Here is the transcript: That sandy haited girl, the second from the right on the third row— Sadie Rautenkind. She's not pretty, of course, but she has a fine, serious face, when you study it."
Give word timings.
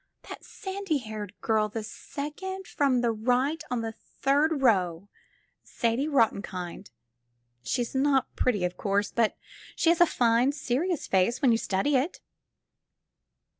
That 0.29 0.43
sandy 0.43 0.97
haited 1.01 1.33
girl, 1.41 1.69
the 1.69 1.83
second 1.83 2.65
from 2.65 3.01
the 3.01 3.11
right 3.11 3.63
on 3.69 3.81
the 3.81 3.91
third 3.91 4.63
row— 4.63 5.09
Sadie 5.77 6.07
Rautenkind. 6.07 6.89
She's 7.61 7.93
not 7.93 8.35
pretty, 8.35 8.63
of 8.65 8.77
course, 8.77 9.11
but 9.11 9.37
she 9.75 9.89
has 9.89 10.01
a 10.01 10.07
fine, 10.07 10.53
serious 10.53 11.05
face, 11.05 11.39
when 11.39 11.51
you 11.51 11.59
study 11.59 11.97
it." 11.97 12.19